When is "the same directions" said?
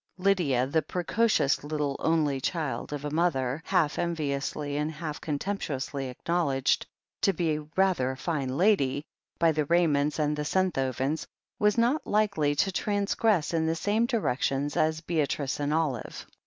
13.67-14.75